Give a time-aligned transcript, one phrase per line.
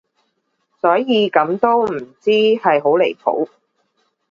[0.79, 3.47] 所以咁都唔知係好離譜